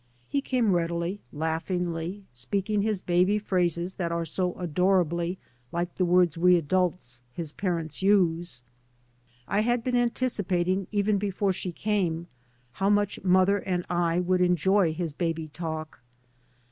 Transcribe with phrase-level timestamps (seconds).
[0.27, 5.37] He came readily, laughingly, speaking his baby phrases that are so adorably
[5.71, 8.63] like the words we adults, his parents, use.
[9.47, 12.25] I had been anticipating even before she came,
[12.71, 16.01] how much mother and I would enjoy his baby talk.